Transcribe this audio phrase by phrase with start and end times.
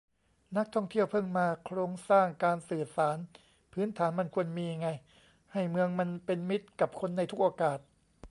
[0.57, 3.17] นักท่องเที่ยวเพิ่งมา โครงสร้างการสื่อสาร
[3.73, 4.87] พื้นฐานมันควรมีไง
[5.53, 7.79] ให้เมืองมันเป็นมิตรกับคนในทุกโอกาส